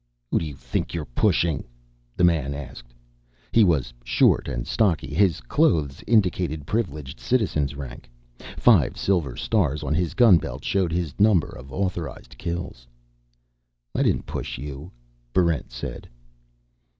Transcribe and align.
"Who 0.31 0.39
do 0.39 0.45
you 0.45 0.55
think 0.55 0.95
you're 0.95 1.05
pushing?" 1.05 1.63
the 2.17 2.23
man 2.23 2.55
asked. 2.55 2.91
He 3.51 3.63
was 3.63 3.93
short 4.03 4.47
and 4.47 4.65
stocky. 4.65 5.13
His 5.13 5.41
clothes 5.41 6.03
indicated 6.07 6.65
Privileged 6.65 7.19
Citizen's 7.19 7.75
rank. 7.75 8.09
Five 8.57 8.97
silver 8.97 9.35
stars 9.37 9.83
on 9.83 9.93
his 9.93 10.15
gunbelt 10.15 10.63
showed 10.63 10.91
his 10.91 11.13
number 11.19 11.49
of 11.49 11.71
authorized 11.71 12.35
kills. 12.39 12.87
"I 13.93 14.01
didn't 14.01 14.25
push 14.25 14.57
you," 14.57 14.89
Barrent 15.35 15.71
said. 15.71 16.09